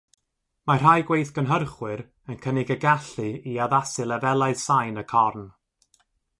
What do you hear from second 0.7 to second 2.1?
rhai gweithgynhyrchwyr